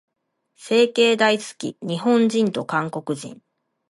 [0.55, 3.39] 整形大好き、日本人と韓国人。